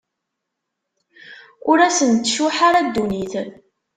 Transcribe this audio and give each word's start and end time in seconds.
Ur 1.69 1.77
asent-tcuḥḥ 1.87 2.57
ara 2.67 2.79
ddunit. 2.87 3.33